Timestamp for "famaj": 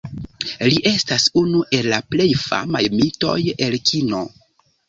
2.47-2.85